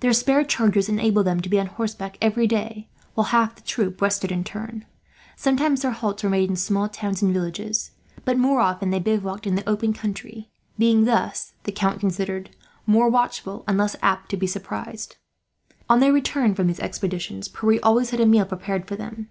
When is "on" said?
1.60-1.66, 15.86-16.00